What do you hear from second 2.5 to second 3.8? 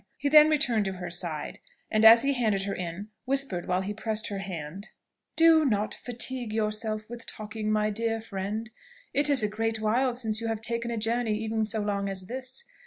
her in, whispered,